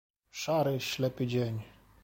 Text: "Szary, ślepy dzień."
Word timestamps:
"Szary, 0.31 0.79
ślepy 0.79 1.25
dzień." 1.27 1.61